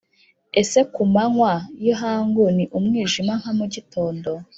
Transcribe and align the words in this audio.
ese 0.61 0.79
ku 0.93 1.01
manywa 1.13 1.53
y'ihangu 1.83 2.43
ni 2.55 2.65
umwijima 2.77 3.33
nka 3.41 3.51
mu 3.57 3.65
gitondo? 3.73 4.31